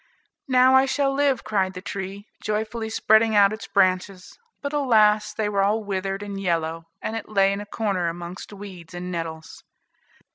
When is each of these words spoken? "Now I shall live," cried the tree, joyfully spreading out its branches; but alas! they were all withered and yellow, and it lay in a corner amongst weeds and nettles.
"Now 0.47 0.73
I 0.73 0.87
shall 0.87 1.13
live," 1.13 1.43
cried 1.43 1.75
the 1.75 1.79
tree, 1.83 2.25
joyfully 2.41 2.89
spreading 2.89 3.35
out 3.35 3.53
its 3.53 3.67
branches; 3.67 4.35
but 4.59 4.73
alas! 4.73 5.31
they 5.31 5.47
were 5.47 5.61
all 5.61 5.83
withered 5.83 6.23
and 6.23 6.41
yellow, 6.41 6.85
and 7.03 7.15
it 7.15 7.29
lay 7.29 7.53
in 7.53 7.61
a 7.61 7.67
corner 7.67 8.07
amongst 8.07 8.51
weeds 8.51 8.95
and 8.95 9.11
nettles. 9.11 9.63